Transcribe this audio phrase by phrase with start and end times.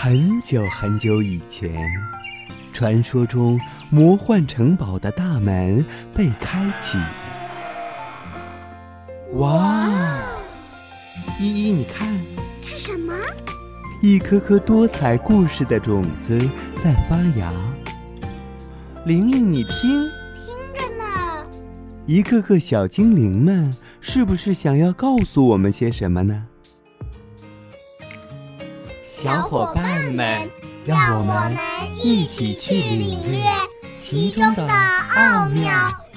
[0.00, 1.84] 很久很久以前，
[2.72, 3.58] 传说中
[3.90, 5.84] 魔幻城堡的大门
[6.14, 6.96] 被开启。
[9.32, 9.90] 哇！
[11.40, 12.16] 依依，你看，
[12.64, 13.12] 看什么？
[14.00, 16.38] 一颗颗多彩故事的种子
[16.76, 17.52] 在发芽。
[19.04, 20.04] 玲玲，你听，
[20.36, 21.44] 听着呢。
[22.06, 26.46] 一个个小精灵们，是不是想要告诉我们些什么呢？
[29.20, 30.48] 小伙伴们，
[30.86, 31.52] 让我们
[31.96, 33.42] 一起去领略
[33.98, 35.72] 其中的奥妙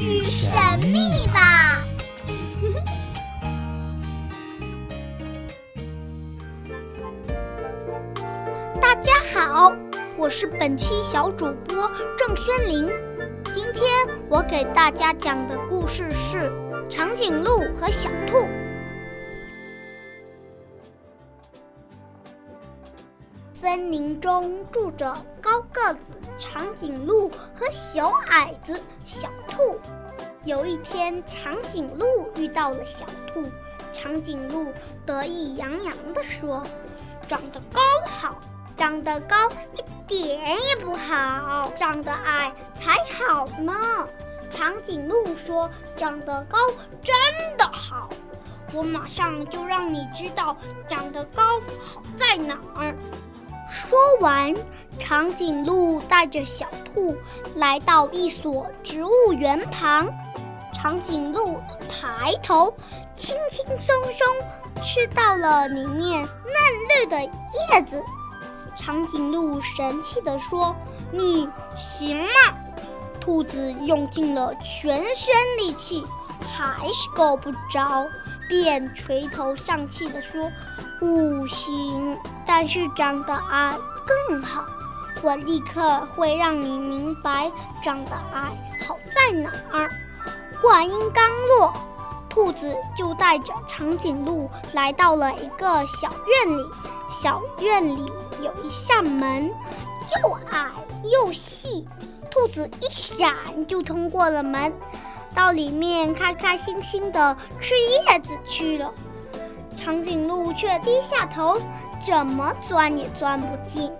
[0.00, 1.84] 与神秘吧！
[8.80, 9.74] 大家好，
[10.16, 12.88] 我是本期小主播郑轩林。
[13.54, 13.84] 今天
[14.30, 16.50] 我给大家讲的故事是
[16.88, 18.48] 长颈鹿和小兔。
[23.66, 25.98] 森林中住着高个子
[26.38, 29.80] 长颈鹿和小矮子小兔。
[30.44, 33.42] 有一天，长颈鹿遇到了小兔，
[33.90, 34.72] 长颈鹿
[35.04, 36.62] 得意洋洋地说
[37.26, 38.38] ：“长得高好，
[38.76, 39.34] 长得高
[39.74, 43.74] 一点也不好，长得矮才好呢。”
[44.48, 46.56] 长颈鹿说：“长得高
[47.02, 48.08] 真的好，
[48.72, 50.56] 我马上就让你知道
[50.88, 51.42] 长得高
[51.80, 52.94] 好在哪儿。”
[53.68, 54.54] 说完，
[54.98, 57.16] 长颈鹿带着小兔
[57.56, 60.08] 来到一所植物园旁。
[60.72, 62.74] 长颈鹿一抬头，
[63.16, 66.54] 轻轻松松吃到了里面嫩
[67.00, 68.02] 绿的叶子。
[68.76, 70.74] 长颈鹿神气地说
[71.10, 72.54] ：“你行吗？”
[73.20, 76.04] 兔子用尽了全身力气，
[76.40, 78.06] 还是够不着，
[78.48, 80.50] 便垂头丧气地说。
[80.98, 83.76] 不行，但是长得矮
[84.06, 84.64] 更好。
[85.20, 87.52] 我立刻会让你明白
[87.82, 88.44] 长得矮
[88.86, 89.90] 好在哪儿。
[90.62, 91.70] 话音刚落，
[92.30, 96.64] 兔子就带着长颈鹿来到了一个小院里。
[97.10, 98.10] 小院里
[98.42, 99.52] 有一扇门，
[100.22, 100.70] 又矮
[101.04, 101.86] 又细，
[102.30, 103.34] 兔子一闪
[103.66, 104.72] 就通过了门，
[105.36, 108.90] 到里面开开心心的吃叶子去了。
[109.76, 111.60] 长颈鹿却低下头，
[112.00, 113.92] 怎么钻也钻不进。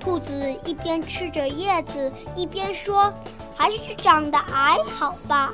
[0.00, 3.12] 兔子一边吃着叶子，一边说
[3.54, 5.52] ：“还是长得矮好吧。”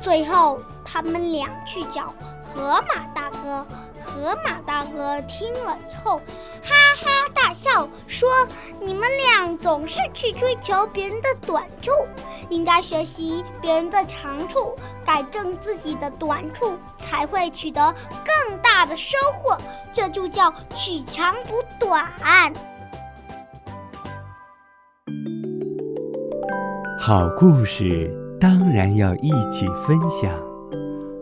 [0.00, 3.66] 最后，他们俩去找河马大哥。
[4.04, 6.20] 河马大哥听了以后，
[6.66, 8.28] 哈哈大笑，说
[8.82, 11.90] ：“你们俩总是去追求别人的短处，
[12.48, 17.94] 应该学习别人的长处，改正自己的短处，才会取得
[18.24, 19.56] 更大的收获。
[19.92, 22.04] 这就叫取长补短。”
[26.98, 30.32] 好故事当然要一起分享。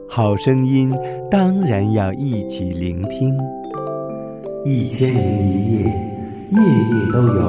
[0.09, 0.97] 好声音
[1.31, 3.37] 当然要一起聆听，
[4.67, 5.83] 一千零一夜，
[6.49, 7.43] 夜夜都有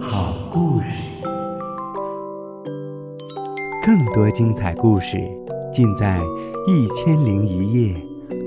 [0.00, 0.86] 好故事。
[3.86, 5.16] 更多精彩故事
[5.72, 6.18] 尽在
[6.66, 7.94] 《一千零一夜》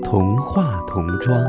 [0.02, 1.42] 童话童装。